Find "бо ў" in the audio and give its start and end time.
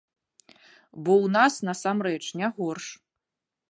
1.03-1.33